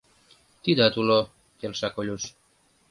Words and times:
—Тидат 0.63 0.95
уло,— 1.01 1.19
келша 1.59 1.89
Колюш. 1.95 2.23